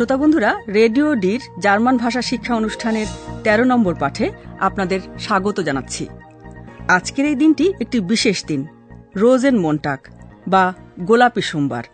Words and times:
শ্রোতা 0.00 0.16
বন্ধুরা, 0.16 0.60
রেডিও 0.68 1.14
ডির 1.14 1.40
জার্মান 1.58 1.96
ভাষা 1.96 2.22
শিক্ষা 2.22 2.54
অনুষ্ঠানের 2.54 3.06
১৩ 3.44 3.64
নম্বর 3.64 3.94
পাঠে 3.94 4.30
আপনাদের 4.60 5.00
স্বাগত 5.18 5.60
জানাচ্ছি। 5.60 6.06
আজকের 6.88 7.26
এই 7.26 7.34
দিনটি 7.34 7.72
একটি 7.80 8.00
বিশেষ 8.00 8.44
দিন 8.44 8.66
রোজেন 9.16 9.58
মন্টাক 9.58 10.08
বা 10.48 10.74
গোলাপি 11.00 11.40
সোমবার। 11.40 11.84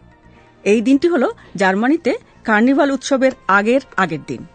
এই 0.64 0.80
দিনটি 0.80 1.08
হল 1.08 1.30
জার্মানিতে 1.56 2.14
কার্নিভাল 2.44 2.90
উৎসবের 2.90 3.32
আগের 3.48 3.80
আগের 3.96 4.22
দিন। 4.26 4.46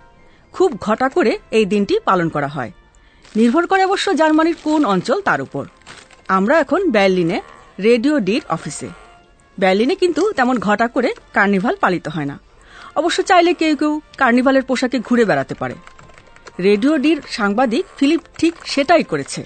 খুব 0.51 0.77
ঘটা 0.81 1.09
করে 1.09 1.39
এই 1.51 1.65
দিনটি 1.65 1.99
পালন 2.05 2.29
করা 2.29 2.47
হয়। 2.47 2.71
নির্ভর 3.35 3.67
করে 3.67 3.85
অবশ্য 3.85 4.15
জার্মানির 4.15 4.55
কোন 4.63 4.85
অঞ্চল 4.85 5.21
তার 5.21 5.41
উপর। 5.41 5.65
আমরা 6.27 6.59
এখন 6.59 6.91
বার্লিনে 6.91 7.41
রেডিও 7.83 8.19
ডির 8.19 8.41
অফিসে। 8.49 8.89
বার্লিনে 9.59 9.95
কিন্তু 9.95 10.31
তেমন 10.31 10.59
ঘটা 10.59 10.87
করে 10.87 11.13
কার্নিভাল 11.33 11.75
পালিত 11.81 12.07
হয় 12.07 12.25
না। 12.25 12.39
অবশ্য 12.95 13.23
চাইলে 13.23 13.53
কেউ 13.53 13.75
কেউ 13.77 14.01
কার্নিভালের 14.17 14.63
পোশাকে 14.63 14.99
ঘুরে 14.99 15.25
বেড়াতে 15.25 15.55
পারে। 15.55 15.75
রেডিও 16.63 16.97
ডির 16.97 17.21
সাংবাদিক 17.27 17.85
ফিলিপ 17.97 18.21
ঠিক 18.37 18.53
সেটাই 18.65 19.03
করেছে। 19.03 19.45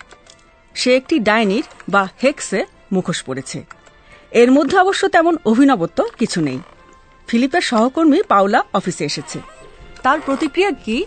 সে 0.76 0.96
একটি 0.96 1.20
ডাইনির 1.20 1.64
বা 1.90 2.08
হেক্সে 2.24 2.66
মুখোশ 2.92 3.24
পড়েছে 3.24 3.64
এর 4.32 4.52
মধ্যে 4.52 4.78
অবশ্য 4.78 5.10
তেমন 5.10 5.38
অভিনবত্ব 5.46 6.04
কিছু 6.18 6.42
নেই। 6.42 6.60
ফিলিপের 7.28 7.62
সহকর্মী 7.62 8.22
পাওলা 8.28 8.64
অফিসে 8.74 9.04
এসেছে। 9.06 9.40
তার 10.04 10.22
প্রতিক্রিয়া 10.22 10.72
কি? 10.86 11.06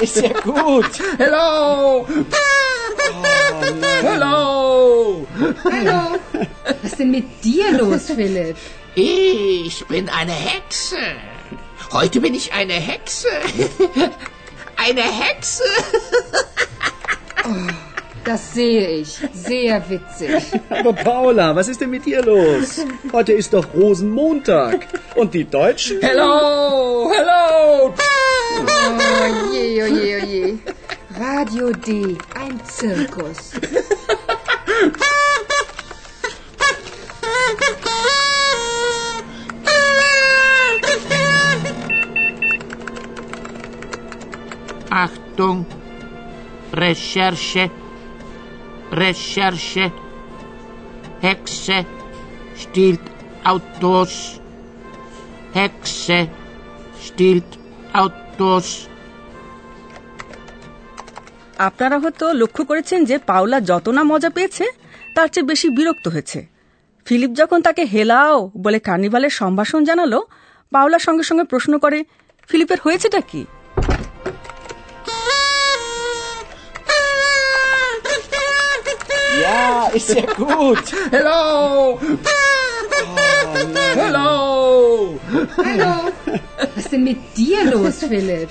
Ist 0.00 0.16
ja 0.16 0.32
gut. 0.40 0.90
Hello. 1.18 2.06
Hello. 4.02 5.26
Hallo. 5.64 6.18
Was 6.64 6.92
ist 6.92 6.98
denn 6.98 7.10
mit 7.10 7.44
dir 7.44 7.72
los, 7.72 8.06
Philipp? 8.06 8.56
Ich 8.94 9.84
bin 9.86 10.08
eine 10.08 10.32
Hexe. 10.32 10.96
Heute 11.92 12.20
bin 12.20 12.34
ich 12.34 12.52
eine 12.52 12.74
Hexe. 12.74 13.28
Eine 14.76 15.02
Hexe. 15.02 15.64
Das 18.24 18.54
sehe 18.54 18.88
ich. 18.88 19.18
Sehr 19.32 19.88
witzig. 19.88 20.42
Aber 20.68 20.92
Paula, 20.92 21.54
was 21.56 21.68
ist 21.68 21.80
denn 21.80 21.90
mit 21.90 22.06
dir 22.06 22.22
los? 22.22 22.80
Heute 23.12 23.32
ist 23.32 23.52
doch 23.52 23.66
Rosenmontag. 23.74 24.86
Und 25.16 25.34
die 25.34 25.44
Deutschen? 25.44 25.98
Hello. 26.00 27.10
Hello. 27.12 27.94
Oh 28.58 29.49
je, 29.70 29.82
oh 29.82 29.88
je, 29.88 30.20
oh 30.22 30.28
je. 30.28 30.56
Radio 31.20 31.70
D, 31.70 32.16
ein 32.34 32.60
Zirkus. 32.64 33.50
Achtung. 44.90 45.66
Recherche. 46.72 47.70
Recherche. 48.90 49.92
Hexe 51.20 51.84
stiehlt 52.56 53.00
Autos. 53.44 54.40
Hexe 55.54 56.28
stiehlt 56.98 57.58
Autos. 57.92 58.88
আপনারা 61.68 61.96
হয়তো 62.02 62.26
লক্ষ্য 62.42 62.62
করেছেন 62.70 63.00
যে 63.10 63.16
পাওলা 63.30 63.58
যত 63.70 63.86
না 63.96 64.02
মজা 64.10 64.30
পেয়েছে 64.36 64.64
তার 65.14 65.28
চেয়ে 65.32 65.48
বেশি 65.50 65.68
বিরক্ত 65.76 66.06
হয়েছে 66.14 66.40
ফিলিপ 67.06 67.32
যখন 67.40 67.58
তাকে 67.66 67.82
হেলাও 67.92 68.36
বলে 68.64 68.78
কার্নিভালের 68.88 69.32
সম্ভাষণ 69.40 69.80
জানালো 69.84 70.18
পাওলার 70.72 71.02
সঙ্গে 71.06 71.24
সঙ্গে 71.28 71.44
প্রশ্ন 71.52 71.72
করে 71.84 71.98
ফিলিপের 72.48 72.80
হয়েছেটা 72.84 73.20
কি. 73.30 73.42
Hello. 81.14 81.40
Hello. 84.00 84.30
Hallo. 85.66 85.92
Was 86.74 86.76
ist 86.78 86.92
denn 86.92 87.02
mit 87.04 87.20
dir 87.36 87.62
los, 87.72 87.96
Philipp? 88.02 88.48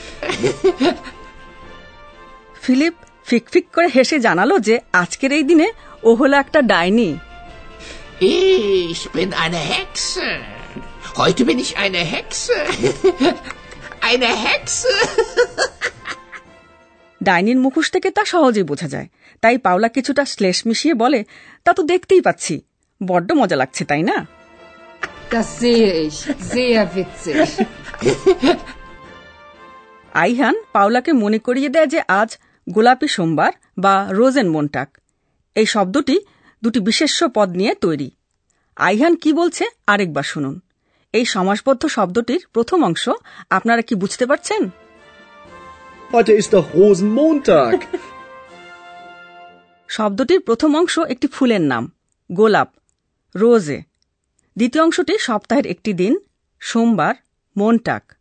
Philipp 2.64 2.96
ফিকফিক 3.28 3.66
করে 3.75 3.88
হেসে 3.96 4.18
জানালো 4.20 4.56
যে 4.68 4.75
আজকের 4.94 5.31
এই 5.31 5.44
দিনে 5.44 5.68
ও 6.03 6.09
হলো 6.20 6.36
একটা 6.38 6.59
ডাইনি 6.72 7.09
Ich 8.92 9.02
bin 9.09 9.30
eine 9.36 9.62
Hexe. 9.72 10.28
Heute 11.16 11.42
bin 11.46 11.58
ich 11.58 11.72
eine 11.78 12.02
Hexe. 12.06 12.58
Eine 14.03 14.30
Hexe. 14.46 14.94
ডাইনির 17.22 17.59
মুখোশ 17.66 17.88
থেকে 17.96 18.09
তা 18.18 18.24
সহজেই 18.25 18.66
বোঝা 18.72 18.88
যায় 18.88 19.08
তাই 19.44 19.56
পাওলা 19.66 19.90
কিছুটা 19.96 20.24
শ্লেষ 20.25 20.58
মিশিয়ে 20.68 20.96
বলে 21.03 21.19
তা 21.66 21.72
তো 21.78 21.81
দেখতেই 21.84 22.22
পাচ্ছি 22.28 22.56
বড্ড 23.02 23.30
মজা 23.40 23.58
লাগছে 23.62 23.84
তাই 23.92 24.03
না 24.09 24.18
Das 25.31 25.48
sehe 25.59 25.90
ich. 26.08 26.19
Sehr 26.52 26.84
witzig. 26.96 27.50
Ayhan 30.16 30.56
পাওলাকে 30.75 31.12
মনে 31.24 31.40
করিয়ে 31.48 31.69
দেয় 31.69 31.90
যে 31.94 32.00
আজ 32.19 32.30
গোলাপি 32.72 33.07
সোমবার 33.07 33.52
বা 33.78 34.07
রোজেন 34.09 34.50
মন্টাক 34.50 34.97
এই 35.56 35.66
শব্দটি 35.66 36.19
দুটি 36.63 36.80
বিশেষ্য 36.80 37.30
পদ 37.34 37.50
নিয়ে 37.50 37.75
তৈরি। 37.75 38.12
আইহান 38.75 39.16
কি 39.16 39.34
বলছে 39.34 39.66
আরেকবার 39.88 40.24
শুনুন। 40.24 40.59
এই 41.13 41.25
সমাসবদ্ধ 41.25 41.85
শব্দটির 41.85 42.46
প্রথম 42.53 42.84
অংশ 42.84 43.09
আপনারা 43.50 43.81
কি 43.81 43.96
বুঝতে 43.96 44.25
পারছেন? 44.25 44.69
Heute 46.13 46.41
ist 46.41 46.52
doch 46.52 46.63
Rosenmontag. 46.75 47.85
শব্দটির 49.88 50.40
প্রথম 50.40 50.75
অংশ 50.75 51.00
একটি 51.00 51.28
ফুলের 51.28 51.62
নাম 51.62 51.91
গোলাপ 52.31 52.69
রোজে। 53.36 53.81
দ্বিতীয় 54.57 54.84
অংশটি 54.84 55.18
সপ্তাহের 55.18 55.68
একটি 55.68 55.94
দিন 55.94 56.19
সোমবার 56.59 57.16
মনটাক। 57.57 58.19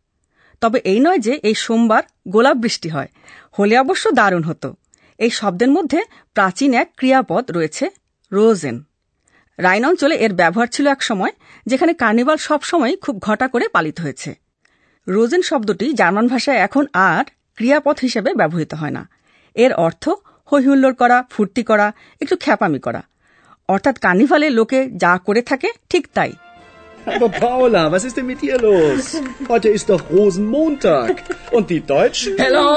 তবে 0.60 0.78
এই 0.84 1.00
নয় 1.00 1.18
যে 1.18 1.40
এই 1.42 1.54
সোমবার 1.54 2.02
গোলাপ 2.28 2.56
বৃষ্টি 2.56 2.88
হয়। 2.88 3.08
হলে 3.58 3.78
অবশ্য 3.78 4.10
দারুণ 4.10 4.42
হতো। 4.42 4.74
এই 5.18 5.30
শব্দের 5.30 5.68
মধ্যে 5.68 6.00
প্রাচীন 6.34 6.74
এক 6.74 6.88
ক্রিয়াপদ 6.96 7.50
রয়েছে, 7.50 7.90
রোজেন। 8.32 8.82
রাইন 9.58 9.84
অঞ্চলে 9.84 10.16
এর 10.16 10.32
ব্যবহার 10.32 10.66
ছিল 10.66 10.86
এক 10.86 11.02
সময়, 11.02 11.30
যেখানে 11.66 11.92
কার্নিভাল 11.94 12.36
সবসময় 12.36 12.96
খুব 12.96 13.18
ঘটা 13.18 13.48
করে 13.48 13.68
পালিত 13.68 14.00
হয়েছে। 14.00 14.34
রোজেন 15.08 15.42
শব্দটি 15.42 15.92
জার্মান 15.92 16.28
ভাষায় 16.28 16.56
এখন 16.56 16.86
আর 16.92 17.24
ক্রিয়াপদ 17.56 17.96
হিসেবে 18.02 18.34
ব্যবহৃত 18.34 18.74
হয় 18.74 18.90
না। 18.90 19.08
এর 19.54 19.72
অর্থ 19.72 20.08
হৈহুল্লোড় 20.52 20.94
করা, 20.94 21.24
ফুর্তি 21.30 21.62
করা, 21.62 21.92
একটু 22.20 22.36
খ্যাপামি 22.40 22.78
করা। 22.78 23.02
অর্থাৎ 23.68 23.98
কার্নিভালে 23.98 24.50
লোকে 24.50 24.90
যা 24.90 25.18
করে 25.18 25.42
থাকে 25.42 25.68
ঠিক 25.90 26.08
তাই। 26.14 26.32
Aber 27.10 27.28
Paula, 27.30 27.90
was 27.90 28.04
ist 28.04 28.16
denn 28.16 28.26
mit 28.26 28.42
dir 28.42 28.58
los? 28.58 29.20
Heute 29.48 29.68
ist 29.68 29.88
doch 29.88 30.02
Rosenmontag. 30.10 31.14
Und 31.50 31.70
die 31.70 31.80
Deutschen? 31.82 32.32
Hello. 32.38 32.68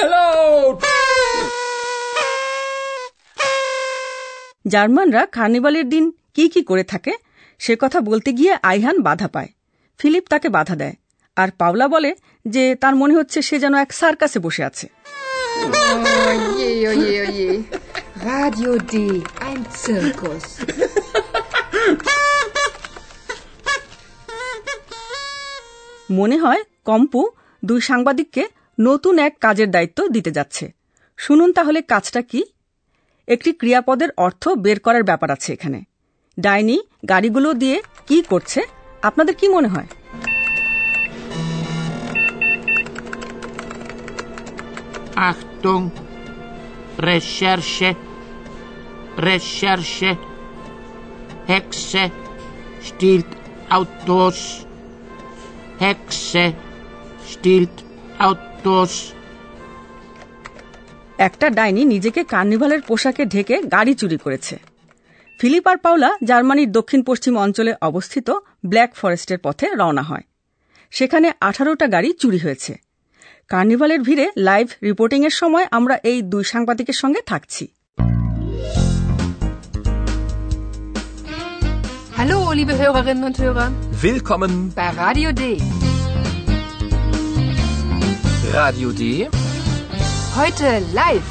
Hello. 0.00 0.26
জার্মানরা 4.64 5.22
কার্নিভালের 5.36 5.86
দিন 5.88 6.04
কি 6.36 6.44
কি 6.54 6.60
করে 6.70 6.84
থাকে 6.84 7.12
সে 7.60 7.74
কথা 7.82 7.98
বলতে 8.00 8.30
গিয়ে 8.32 8.52
আইহান 8.62 8.98
বাধা 8.98 9.28
পায় 9.28 9.50
ফিলিপ 10.00 10.24
তাকে 10.28 10.48
বাধা 10.48 10.74
দেয় 10.76 10.96
আর 11.36 11.48
পাওলা 11.58 11.86
বলে 11.88 12.10
যে 12.44 12.64
তার 12.82 12.94
মনে 12.96 13.14
হচ্ছে 13.18 13.38
সে 13.48 13.56
যেন 13.58 13.74
এক 13.84 13.90
সার্কাসে 14.00 14.38
বসে 14.38 14.62
আছে 14.70 14.86
Oh 15.58 15.72
oh 15.72 15.98
oh. 16.02 17.86
Radio 18.20 18.76
D, 18.82 19.22
ein 19.40 19.60
Zirkus. 19.72 20.46
মনে 26.10 26.36
হয় 26.36 26.62
কম্পু 26.84 27.28
দুই 27.64 27.80
সাংবাদিককে 27.80 28.44
নতুন 28.80 29.18
এক 29.18 29.38
কাজের 29.40 29.70
দায়িত্ব 29.70 30.06
দিতে 30.06 30.30
যাচ্ছে 30.30 30.72
শুনুন 31.16 31.52
তাহলে 31.52 31.82
কাজটা 31.82 32.22
কি 32.22 32.44
একটি 33.28 33.52
ক্রিয়াপদের 33.52 34.08
অর্থ 34.16 34.48
বের 34.48 34.80
করার 34.80 35.04
ব্যাপার 35.04 35.30
আছে 35.30 35.52
এখানে 35.52 35.82
ডাইনি, 36.40 36.82
গাড়িগুলো 37.08 37.54
দিয়ে 37.54 37.82
কি 38.06 38.22
করছে 38.22 38.62
আপনাদের 39.02 39.34
কি 39.34 39.48
মনে 39.48 39.68
হয়! 39.68 39.86
Recherche! 46.98 47.94
Recherche! 49.18 50.16
Hexe 51.48 52.10
stiehlt 52.88 53.32
Autos! 53.70 54.66
Hexe 55.80 56.52
stiehlt 57.30 57.76
Autos! 58.26 58.94
একটা 61.18 61.50
ডাইনি 61.50 61.84
নিজেকে 61.84 62.24
কার্নিভালের 62.24 62.82
পোশাকে 62.82 63.24
ঢেকে 63.24 63.62
গাড়ি 63.62 63.94
চুরি 63.94 64.16
করেছে। 64.16 64.58
ফিলিপ 65.40 65.66
আর 65.66 65.76
পাওলা 65.76 66.16
জার্মানির 66.24 66.72
দক্ষিণ 66.72 67.02
পশ্চিম 67.02 67.38
অঞ্চলে 67.38 67.74
অবস্থিত 67.80 68.30
ব্ল্যাক 68.66 68.94
ফরেস্টের 68.94 69.38
পথে 69.42 69.66
রওনা 69.74 70.02
হয়। 70.02 70.22
সেখানে 70.90 71.32
আঠারোটা 71.40 71.86
গাড়ি 71.86 72.12
চুরি 72.12 72.38
হয়েছে। 72.38 72.78
কার্নিভালের 73.48 74.00
ভিড়ে 74.00 74.30
লাইভ 74.36 74.68
রিপোর্টিংয়ের 74.82 75.30
সময় 75.30 75.66
আমরা 75.70 75.96
এই 76.02 76.22
দুই 76.22 76.44
সাংবাদিকের 76.44 76.94
সঙ্গে 76.94 77.20
থাকছি। 77.26 77.68
Hallo, 82.16 82.52
liebe 82.52 82.76
Hörerinnen 82.76 83.24
und 83.24 83.38
Hörer, 83.38 83.70
Willkommen 84.00 84.72
bei 84.74 84.88
Radio 84.90 85.32
D. 85.32 85.42
Radio 88.52 88.88
D. 88.92 89.28
Heute 90.36 90.66
live. 90.94 91.26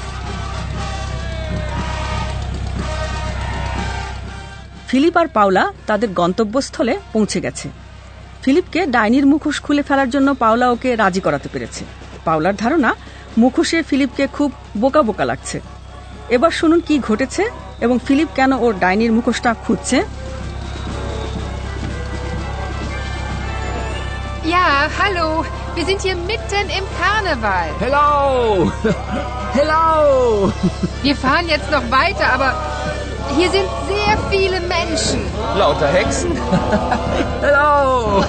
Philipp 4.89 5.15
আর 5.17 5.27
পাওলা 5.29 5.63
তাদের 5.87 6.09
গন্তব্যস্থলে 6.19 6.93
পৌঁছে 7.13 7.39
গেছে 7.45 7.67
ফিলিপকে 8.43 8.81
ডাইনির 8.95 9.25
মুখোশ 9.25 9.57
খুলে 9.65 9.83
ফেলার 9.83 10.09
জন্য 10.09 10.29
পাওলা 10.43 10.67
ওকে 10.71 10.89
রাজি 10.95 11.21
করাতে 11.21 11.47
পেরেছে 11.53 11.83
পাওলার 12.25 12.55
ধারণা 12.63 12.89
মুখোশে 13.37 13.79
ফিলিপকে 13.89 14.25
খুব 14.37 14.49
বোকা 14.77 15.01
বোকা 15.01 15.25
লাগছে 15.25 15.57
এবার 16.29 16.51
শুনুন 16.59 16.79
কি 16.87 16.95
ঘটেছে 17.07 17.43
এবং 17.85 17.95
ফিলিপ 18.05 18.29
কেন 18.35 18.51
ওর 18.65 18.73
ডাইনির 18.83 19.15
মুখোশটা 19.17 19.51
খুঁজছে 19.65 19.97
Ja, 24.47 24.87
hallo. 25.01 25.43
Wir 25.73 25.85
sind 25.85 26.01
hier 26.03 26.15
mitten 26.15 26.69
im 26.69 26.85
Karneval. 27.01 27.69
Hello! 27.79 28.71
Hello! 29.53 30.53
Wir 31.01 31.15
fahren 31.15 31.47
jetzt 31.47 31.71
noch 31.71 31.81
weiter, 31.89 32.31
aber 32.31 32.53
hier 33.35 33.49
sind 33.49 33.65
sehr 33.87 34.17
viele 34.29 34.61
Menschen. 34.61 35.21
Lauter 35.57 35.87
Hexen? 35.87 36.31
Hello! 37.41 38.23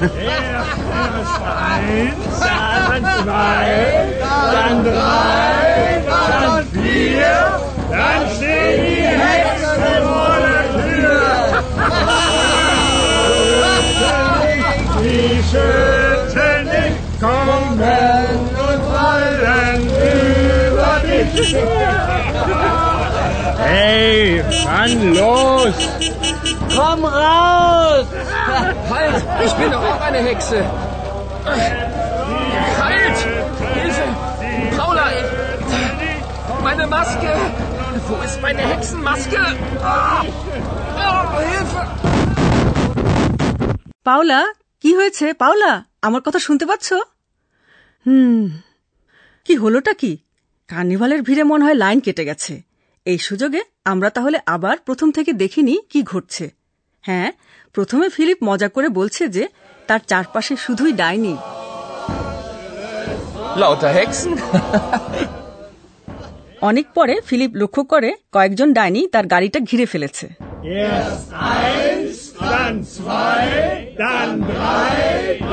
Die 15.03 15.43
Schützen 15.51 16.06
Hey, 23.72 24.44
wann 24.66 25.14
los? 25.14 25.74
Komm 26.76 27.04
raus! 27.06 28.06
Halt! 28.90 29.16
Ich 29.46 29.54
bin 29.54 29.72
doch 29.72 29.84
auch 29.90 30.02
eine 30.02 30.20
Hexe! 30.20 30.60
Halt! 32.82 33.18
Hilfe! 33.76 34.06
Paula! 34.78 35.06
ich- 35.20 36.64
Meine 36.64 36.86
Maske! 36.88 37.32
Wo 38.08 38.16
ist 38.26 38.42
meine 38.42 38.62
Hexenmaske? 38.72 39.42
Ah! 39.84 40.24
Oh, 41.06 41.24
Hilfe! 41.52 41.82
Paula 44.08 44.40
কি 44.84 44.90
হয়েছে 44.98 45.26
পাওলা 45.44 45.72
আমার 46.08 46.22
কথা 46.28 46.40
শুনতে 46.48 46.66
পাচ্ছ 46.72 46.88
হুম 48.06 48.42
কি 49.46 49.54
হলোটা 49.64 49.94
কি 50.02 50.12
কার্নিভালের 50.69 51.21
ভিড়ে 51.23 51.45
মনে 51.51 51.65
হয় 51.65 51.79
লাইন 51.83 51.99
কেটে 52.01 52.25
গেছে। 52.25 52.53
এই 53.07 53.19
সুযোগে 53.19 53.61
আমরা 53.85 54.09
তাহলে 54.17 54.39
আবার 54.55 54.77
প্রথম 54.87 55.09
থেকে 55.17 55.33
দেখিনি 55.43 55.75
কি 55.91 56.01
ঘটছে। 56.03 56.45
হ্যাঁ 57.05 57.29
প্রথমে 57.75 58.07
ফিলিপ 58.09 58.39
মজা 58.49 58.69
করে 58.69 58.89
বলছে 58.99 59.23
যে 59.37 59.45
তার 59.89 60.01
চারপাশে 60.11 60.55
শুধুই 60.65 60.93
ডাইনি। 60.93 61.35
অনেক 66.69 66.87
পরে 66.95 67.15
ফিলিপ 67.29 67.53
লক্ষ্য 67.61 67.83
করে 67.93 68.11
কয়েকজন 68.35 68.69
ডাইনি 68.73 69.03
তার 69.15 69.27
গাড়িটা 69.27 69.59
ঘিরে 69.61 69.87
ফেলেছে। 69.93 70.27
Erst 70.89 71.31
eins, 71.55 72.19
dann 72.41 72.77
zwei, 72.97 73.47
dann 74.03 74.31
drei, 74.51 74.97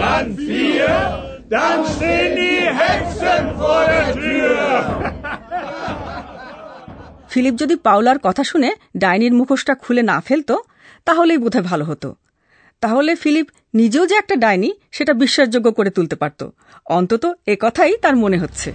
dann 0.02 0.28
vier, 0.48 0.98
dann 1.54 1.80
stehen 1.86 2.32
die 2.36 2.62
Hexen 2.80 3.44
vor 3.60 3.82
der 3.86 4.08
Tür. 4.16 4.54
Philipp 7.32 7.56
যদি 7.58 7.76
পাওলার 7.88 8.18
কথা 8.24 8.44
শুনে 8.44 8.70
ডাইনির 8.98 9.34
মুখোশটা 9.34 9.74
খুলে 9.76 10.04
না 10.12 10.18
ফেলতো 10.22 10.56
তাহলেই 11.08 11.40
বোধহয় 11.44 11.66
ভালো 11.72 11.84
হতো 11.86 12.10
তাহলে 12.82 13.12
ফিলিপ 13.16 13.48
নিজেও 13.74 14.06
যে 14.06 14.16
একটা 14.18 14.36
ডাইনি 14.36 14.70
সেটা 14.92 15.14
বিশ্বাসযোগ্য 15.14 15.68
করে 15.78 15.90
তুলতে 15.90 16.16
পারত 16.16 16.42
অন্তত 16.98 17.24
এ 17.48 17.56
কথাই 17.62 17.94
তার 18.04 18.16
মনে 18.16 18.38
হচ্ছে 18.44 18.70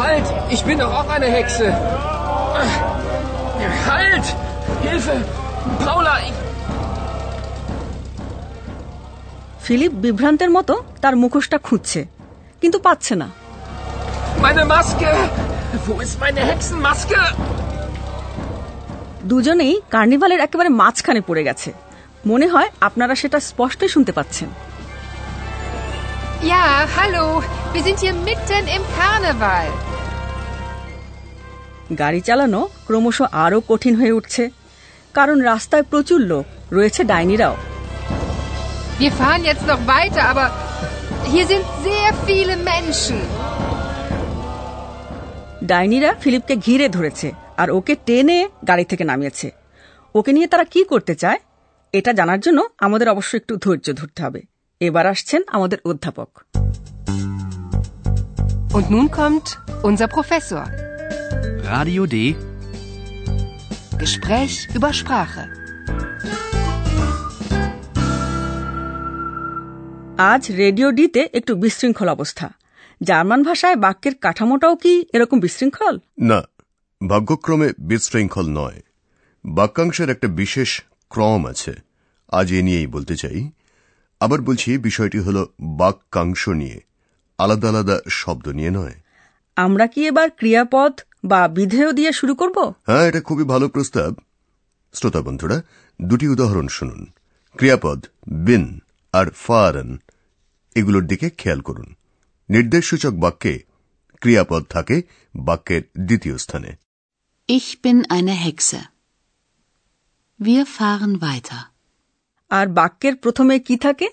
Halt! 0.00 0.26
Ich 0.50 0.62
bin 0.64 0.76
doch 0.78 0.92
auch 0.98 1.10
eine 1.16 1.28
Hexe! 1.36 1.66
Halt! 3.88 4.26
Hilfe! 4.84 5.16
Paula! 5.84 6.14
Ich... 6.28 6.36
Philipp 9.70 9.94
বিভ্রান্তের 10.04 10.50
মতো 10.50 10.74
তার 11.00 11.14
মুখোশটা 11.16 11.58
খুঁজছে 11.58 12.00
কিন্তু 12.62 12.78
পাচ্ছে 12.78 13.14
না 13.16 13.28
Meine 14.42 14.64
Maske! 14.64 15.10
Wo 15.84 15.94
ist 16.04 16.14
meine 16.22 16.40
Hexenmaske? 16.48 17.20
দুজনেই 19.24 19.74
কার্নিভালের 19.90 20.40
একেবারে 20.40 20.70
মাঝখানে 20.80 21.20
পড়ে 21.20 21.42
গেছে 21.44 21.70
মনে 22.26 22.46
হয় 22.46 22.68
আপনারা 22.80 23.14
সেটা 23.14 23.38
স্পষ্টই 23.40 23.90
শুনতে 23.94 24.12
পাচ্ছেন 24.12 24.48
Ja, 26.50 26.62
hallo. 26.96 27.24
Wir 27.72 27.82
sind 27.86 27.98
hier 28.02 28.14
mitten 28.28 28.64
im 28.76 28.82
Karneval. 28.96 29.68
গাড়ি 31.98 32.20
চালানো 32.20 32.60
ক্রমশ 32.86 33.18
আরও 33.44 33.58
কঠিন 33.68 33.94
হয়ে 33.96 34.16
উঠছে 34.18 34.44
কারণ 35.14 35.36
রাস্তায় 35.42 35.84
প্রচুর 35.90 36.20
লোক 36.30 36.44
রয়েছে 36.72 37.02
ডাইনিরাও 37.04 37.54
Wir 39.00 39.12
fahren 39.12 39.44
jetzt 39.44 39.66
noch 39.66 39.82
weiter, 39.88 40.22
aber 40.24 40.46
hier 41.24 41.44
sind 41.46 41.64
sehr 41.86 42.10
viele 42.26 42.54
Menschen. 42.70 43.18
ডাইনিরা 45.70 46.10
ফিলিপকে 46.22 46.54
ঘিরে 46.66 46.86
ধরেছে 46.96 47.28
আর 47.56 47.68
ওকে 47.70 47.94
টেনে 48.06 48.38
গাড়ি 48.68 48.84
থেকে 48.84 49.04
নামিয়েছে 49.04 49.48
ওকে 50.14 50.30
নিয়ে 50.32 50.48
তারা 50.52 50.64
কি 50.74 50.80
করতে 50.92 51.14
চায় 51.22 51.40
এটা 51.94 52.10
জানার 52.12 52.40
জন্য 52.40 52.60
আমাদের 52.86 53.08
অবশ্য 53.08 53.32
একটু 53.36 53.52
ধৈর্য 53.64 53.86
ধরতে 54.00 54.20
হবে 54.22 54.40
এবার 54.80 55.04
আসছেন 55.12 55.40
আমাদের 55.56 55.78
অধ্যাপক 55.90 56.30
Und 58.76 58.86
nun 58.94 59.06
kommt 59.18 59.46
unser 59.88 60.08
Professor. 60.16 60.64
Radio 61.72 62.02
D. 62.06 62.16
Gespräch 64.02 64.54
über 64.76 64.90
Sprache. 65.00 65.44
আজ 70.20 70.50
রেডিও 70.50 70.90
ডিতে 70.90 71.28
একটু 71.32 71.54
বিশৃঙ্খল 71.54 72.08
অবস্থা। 72.08 72.50
জার্মান 73.02 73.42
ভাষায় 73.42 73.76
বাক্যের 73.76 74.14
কাঠামোটাও 74.14 74.76
কি 74.76 75.04
এরকম 75.12 75.40
বিশৃঙ্খল? 75.40 75.98
না 76.18 76.42
ভাগ্যক্রমে 77.08 77.72
বিশৃঙ্খল 77.78 78.46
নয়। 78.48 78.82
বাক্যাংশের 79.44 80.10
একটা 80.10 80.28
বিশেষ 80.28 80.82
ক্রম 81.08 81.46
আছে। 81.46 81.74
আজ 82.32 82.52
এ 82.52 82.62
নিয়েই 82.62 82.86
বলতে 82.86 83.16
চাই। 83.16 83.50
আবার 84.20 84.40
বলছি 84.40 84.78
বিষয়টি 84.78 85.18
হল 85.18 85.46
বাক্যাংশ 85.60 86.48
নিয়ে। 86.48 86.80
আলাদা 87.38 87.68
আলাদা 87.68 88.00
শব্দ 88.08 88.48
নিয়ে 88.48 88.70
নয়। 88.70 88.94
আমরা 89.56 89.86
কি 89.86 90.06
এবার 90.06 90.30
ক্রিয়াপদ 90.30 91.00
বা 91.24 91.48
বিধেয় 91.48 91.92
দিয়ে 91.92 92.12
শুরু 92.12 92.34
করব? 92.34 92.74
হ্যাঁ 92.86 93.02
এটা 93.02 93.20
খুবই 93.20 93.44
ভালো 93.44 93.68
প্রস্তাব। 93.68 94.14
শ্রোতা 94.94 95.20
বন্ধুরা 95.20 95.62
দুটি 96.02 96.28
উদাহরণ 96.28 96.68
শুনুন। 96.68 97.06
ক্রিয়াপদ 97.56 98.06
বিন 98.26 98.80
আর 99.12 99.30
ফারান। 99.30 100.00
এগুলোর 100.76 101.04
দিকে 101.06 101.26
খেয়াল 101.38 101.60
করুন 101.60 101.88
নির্দেশসূচক 102.48 103.14
বাক্যে 103.24 103.54
ক্রিয়াপদ 104.22 104.62
থাকে 104.70 104.96
বাক্যের 105.34 105.82
দ্বিতীয় 106.08 106.36
স্থানে 106.38 106.70
Ich 107.48 107.68
bin 107.84 107.98
eine 108.08 108.34
Hexe. 108.36 108.80
Wir 110.40 110.62
fahren 110.68 111.14
weiter. 111.20 111.60
আর 112.50 112.66
বাক্যের 112.70 113.14
প্রথমে 113.16 113.56
কি 113.60 113.76
থাকে 113.76 114.06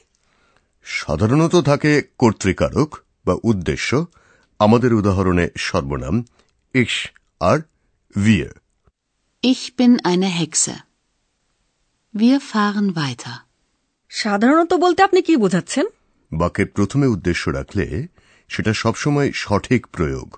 সাধারণত 0.86 1.56
থাকে 1.62 1.92
কর্তৃকারক 2.20 2.90
বা 3.26 3.34
উদ্দেশ্য 3.44 3.90
আমাদের 4.60 4.92
উদাহরণে 4.94 5.46
সর্বনাম 5.68 6.16
ইস 6.76 6.96
আর 7.42 7.60
wir 8.16 8.50
Ich 9.44 9.64
bin 9.80 9.92
eine 10.04 10.30
Hexe. 10.40 10.76
Wir 12.14 12.38
fahren 12.52 12.88
weiter. 12.96 13.36
সাধারণত 14.12 14.72
বলতে 14.76 15.00
আপনি 15.04 15.20
কি 15.22 15.34
বোঝাচ্ছেন 15.38 15.86
বাক্যের 16.32 16.68
প্রথমে 16.68 17.08
উদ্দেশ্য 17.08 17.50
রাখলে 17.50 18.08
সেটা 18.48 18.74
সবসময় 18.74 19.32
সঠিক 19.32 19.88
প্রয়োগ। 19.88 20.38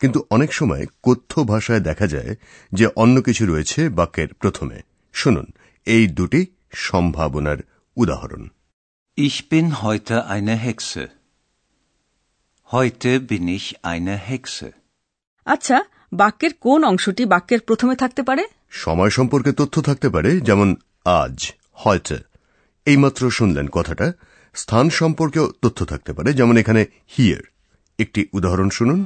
কিন্তু 0.00 0.24
অনেক 0.30 0.52
সময় 0.52 0.86
কথ্য 1.02 1.44
ভাষায় 1.44 1.80
দেখা 1.80 2.06
যায় 2.06 2.36
যে 2.72 2.86
অন্য 2.86 3.22
কিছু 3.22 3.46
রয়েছে 3.46 3.88
বাক্যের 3.88 4.34
প্রথমে। 4.34 4.80
শুনুন 5.12 5.44
এই 5.86 6.06
দুটি 6.06 6.46
সম্ভাবনার 6.72 7.56
উদাহরণ। 7.96 8.48
Ich 9.18 9.52
bin 9.52 9.64
heute 9.64 10.12
eine 10.12 10.68
Hexe. 10.68 11.06
Heute 12.74 13.20
bin 13.28 13.42
ich 13.42 13.74
eine 13.84 14.32
Hexe. 14.32 14.70
আচ্ছা 15.44 15.84
বাক্যের 16.12 16.50
কোন 16.54 16.84
অংশটি 16.84 17.24
বাক্যের 17.24 17.60
প্রথমে 17.60 17.96
থাকতে 17.96 18.22
পারে? 18.22 18.44
সময় 18.70 19.10
সম্পর্কে 19.10 19.52
তথ্য 19.52 19.82
থাকতে 19.82 20.08
পারে 20.08 20.40
যেমন 20.40 20.76
আজ 21.04 21.52
হয়তো। 21.72 22.16
এইমাত্র 22.84 23.30
শুনলেন 23.30 23.68
কথাটা। 23.68 24.12
স্থান 24.54 24.86
সম্পর্কেও 24.90 25.46
তথ্য 25.62 25.80
থাকতে 25.84 26.10
পারে 26.12 26.30
যেমন 26.32 26.54
এখানে 26.56 26.82
হিয়ার 27.08 27.44
একটি 27.98 28.20
উদাহরণ 28.32 28.68
শুনুন 28.70 29.00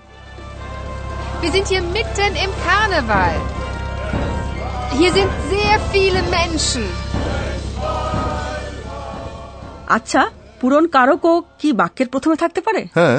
Wir 1.43 1.51
sind 1.53 1.67
hier 1.69 1.85
mitten 1.89 2.33
im 2.37 2.53
Karneval. 2.59 3.37
Hier 4.93 5.11
sind 5.13 5.31
sehr 5.51 5.77
viele 5.93 6.21
Menschen. 6.31 6.87
আচ্ছা 9.89 10.23
পূরণ 10.61 10.85
কারকও 10.87 11.35
কি 11.61 11.69
বাক্যের 11.73 12.09
প্রথমে 12.09 12.37
থাকতে 12.37 12.61
পারে 12.61 12.81
হ্যাঁ 12.99 13.19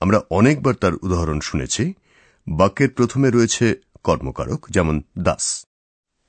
আমরা 0.00 0.18
অনেকবার 0.30 0.74
তার 0.74 0.94
উদাহরণ 1.06 1.38
শুনেছি 1.40 1.84
বাক্যের 2.46 2.90
প্রথমে 2.90 3.28
রয়েছে 3.30 3.66
কর্মকারক 4.04 4.60
যেমন 4.70 4.96
Das 5.18 5.44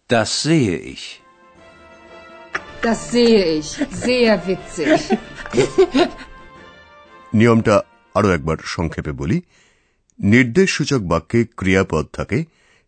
Das 0.10 0.29
sehe 0.41 0.75
ich. 0.94 1.06
Das 2.79 3.12
sehe 3.12 3.46
ich. 3.51 3.69
Sehr 3.98 4.34
witzig. 4.41 5.01
নিয়মটা 7.34 7.75
আরও 8.15 8.29
একবার 8.31 8.57
সংক্ষেপে 8.67 9.12
বলি 9.12 9.38
নির্দেশসূচক 10.19 11.01
বাক্যে 11.03 11.39
ক্রিয়াপদ 11.57 12.05
থাকে 12.13 12.39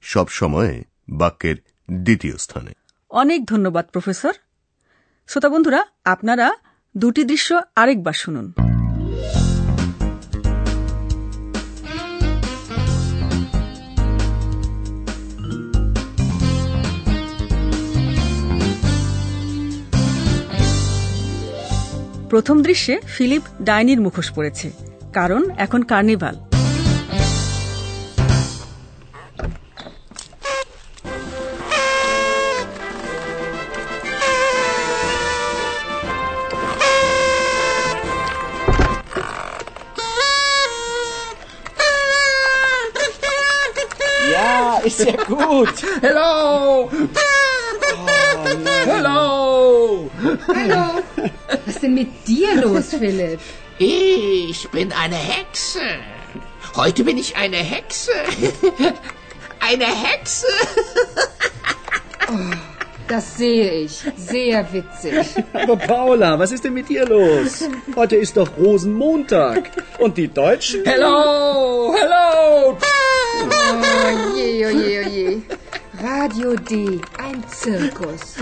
সব 0.04 0.28
সময় 0.30 0.74
বাক্যের 1.22 1.58
দ্বিতীয় 1.90 2.36
স্থানে 2.38 2.72
অনেক 3.12 3.40
ধন্যবাদ 3.46 3.86
প্রফেসর 3.94 4.34
শ্রোতা 5.30 5.50
বন্ধুরা 5.50 5.82
আপনারা 6.06 6.48
দুটি 6.96 7.22
দৃশ্য 7.24 7.50
আরেকবার 7.76 8.16
শুনুন 8.24 8.46
প্রথম 22.30 22.58
দৃশ্যে 22.62 22.94
ফিলিপ 23.16 23.44
ডাইনির 23.62 24.00
মুখোশ 24.02 24.28
পড়েছে 24.36 24.68
কারণ 25.14 25.42
এখন 25.58 25.82
carnival 25.84 26.36
ist 44.84 45.06
ja 45.06 45.16
gut. 45.26 45.76
Hello! 46.02 46.90
Hello! 48.86 50.10
Hallo. 50.50 51.09
Was 51.80 51.84
ist 51.86 51.88
denn 51.88 51.94
mit 51.94 52.28
dir 52.28 52.56
los, 52.56 52.90
Philipp? 53.00 53.40
Ich 53.78 54.68
bin 54.70 54.92
eine 54.92 55.16
Hexe. 55.16 55.80
Heute 56.76 57.06
bin 57.06 57.18
ich 57.18 57.38
eine 57.38 57.56
Hexe. 57.56 58.12
Eine 59.62 59.86
Hexe. 59.86 60.48
Das 63.08 63.38
sehe 63.38 63.72
ich. 63.84 64.04
Sehr 64.18 64.74
witzig. 64.74 65.28
Aber 65.54 65.78
Paula, 65.78 66.38
was 66.40 66.52
ist 66.52 66.64
denn 66.66 66.74
mit 66.74 66.90
dir 66.90 67.06
los? 67.06 67.64
Heute 67.96 68.16
ist 68.18 68.36
doch 68.36 68.50
Rosenmontag. 68.58 69.70
Und 70.00 70.18
die 70.18 70.28
Deutschen? 70.28 70.84
Hello! 70.86 71.94
Hello! 71.98 72.78
Oh 72.78 74.38
je, 74.38 74.66
oh 74.66 74.70
je, 74.70 75.00
oh 75.06 75.10
je. 75.10 75.42
Radio 76.02 76.56
D. 76.56 77.00
Ein 77.18 77.44
Zirkus. 77.50 78.36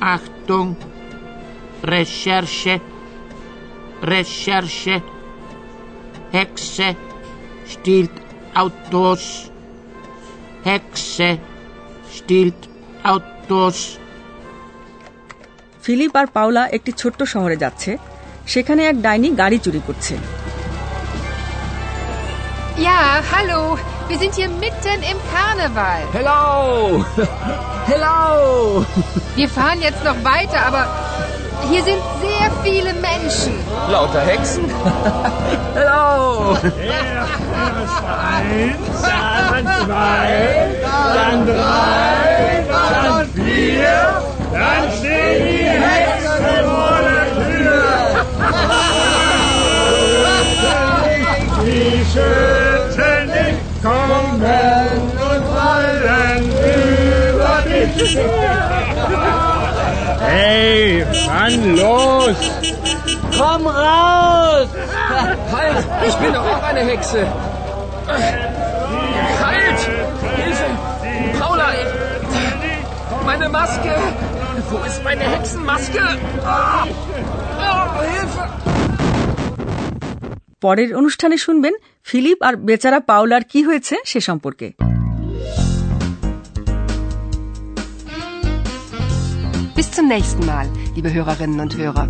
Achtung! 0.00 0.76
Recherche! 1.84 2.80
Recherche! 4.02 5.02
Hexe 6.32 6.88
stiehlt 7.66 8.14
Autos. 8.54 9.50
Hexe 10.64 11.28
stiehlt 12.10 12.60
Autos. 13.04 13.78
Philipp 15.82 16.16
R 16.16 16.26
Paula 16.32 16.62
একটি 16.68 16.92
ছোট্ট 16.92 17.22
শহরে 17.22 17.56
যাচ্ছে 17.56 17.90
সেখানে 18.46 18.82
এক 18.86 18.96
ডাইনি 19.02 19.28
গাড়ি 19.36 19.58
চুরি 19.58 19.80
করছে 19.86 20.14
Ja, 22.78 22.98
hallo. 23.32 23.60
Wir 24.08 24.18
sind 24.18 24.34
hier 24.36 24.48
mitten 24.48 25.02
im 25.02 25.18
Karneval. 25.32 26.02
Hello! 26.12 27.04
Hello! 27.86 28.86
Wir 29.34 29.48
fahren 29.48 29.80
jetzt 29.80 30.04
noch 30.04 30.14
weiter, 30.22 30.64
aber 30.64 30.86
hier 31.68 31.82
sind 31.82 31.98
sehr 32.20 32.50
viele 32.62 32.92
Menschen. 32.94 33.54
Lauter 33.90 34.20
Hexen? 34.20 34.64
Hello! 35.74 36.56
Eins, 38.36 39.02
dann 39.02 39.66
zwei, 39.84 40.68
dann 41.14 41.46
drei, 41.46 42.64
dann 43.02 43.28
vier, 43.30 44.22
dann 44.52 44.92
stehen 44.98 45.48
die 45.48 45.64
Hexen 45.64 46.64
vor 46.64 46.98
der 47.02 47.26
Tür. 47.34 47.82
Die 51.64 52.04
schütten 52.12 53.28
dich, 53.32 53.65
kommen 53.85 54.33
und 54.35 55.43
fallen 55.55 56.43
über 57.33 57.55
dich. 57.65 58.17
Hey, 60.19 61.05
Mann, 61.27 61.75
los! 61.77 62.35
Komm 63.37 63.67
raus! 63.67 64.67
Halt! 65.51 65.85
Ich 66.07 66.15
bin 66.15 66.33
doch 66.33 66.45
auch 66.45 66.63
eine 66.63 66.81
Hexe! 66.81 67.25
Halt! 69.43 69.79
Hilfe! 70.37 70.65
Paula! 71.39 71.67
Ich... 71.73 73.25
Meine 73.25 73.49
Maske! 73.49 73.95
Wo 74.69 74.77
ist 74.85 75.03
meine 75.03 75.23
Hexenmaske? 75.23 76.01
Ah! 76.45 76.85
Oh, 77.57 78.01
Hilfe! 78.13 78.45
পরের 80.65 80.95
অনুষ্ঠানে 80.95 81.37
শুনবেন 81.37 81.73
Philip 82.06 82.38
আর 82.42 82.54
বেচারা 82.66 83.00
পাওলার 83.00 83.42
কি 83.44 83.60
হয়েছে 83.62 83.94
সে 84.04 84.20
সম্পর্কে 84.20 84.68
Bis 89.76 89.88
zum 89.90 90.06
nächsten 90.08 90.42
Mal, 90.46 90.66
liebe 90.94 91.10
Hörerinnen 91.12 91.60
und 91.60 91.72
Hörer. 91.76 92.08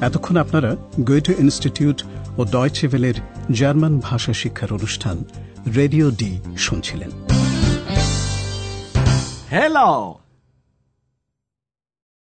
এতক্ষণ 0.00 0.36
আপনারা 0.36 0.70
গোয়েটো 1.00 1.32
institute 1.38 1.98
ও 2.38 2.40
ডয়চেভেলের 2.54 3.16
German 3.50 3.94
ভাষা 3.98 4.32
শিক্ষার 4.32 4.70
অনুষ্ঠান 4.72 5.16
রেডিও 5.76 6.06
ডি 6.20 6.30
শুনছিলেন 6.56 7.10
Hello! 9.50 9.88